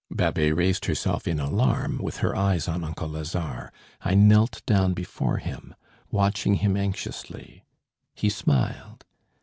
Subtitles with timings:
[0.09, 3.69] Babet raised herself in alarm, with her eyes on uncle Lazare.
[4.03, 5.75] I knelt down before him,
[6.09, 7.63] watching him anxiously.
[8.15, 9.05] He smiled.